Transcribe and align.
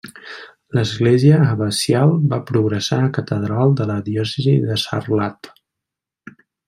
L'església 0.77 1.41
abacial 1.49 2.13
va 2.31 2.39
progressar 2.53 2.99
a 3.03 3.11
catedral 3.19 3.75
de 3.83 3.87
la 3.93 3.99
diòcesi 4.09 4.55
de 4.71 4.79
Sarlat. 4.87 5.53